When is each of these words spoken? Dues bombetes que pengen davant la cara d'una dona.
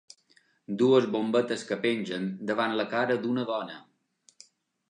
Dues 0.81 1.07
bombetes 1.15 1.65
que 1.71 1.77
pengen 1.85 2.27
davant 2.53 2.75
la 2.81 2.89
cara 2.97 3.19
d'una 3.27 3.45
dona. 3.55 3.81